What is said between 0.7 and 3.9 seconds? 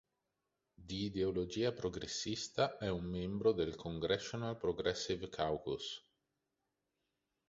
Di ideologia progressista, è un membro del